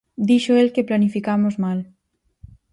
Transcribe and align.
Dixo 0.29 0.53
el 0.61 0.69
que 0.77 0.85
planificamos 0.89 1.55
mal. 1.65 1.79